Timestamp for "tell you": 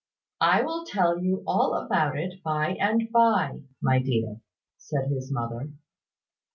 0.83-1.43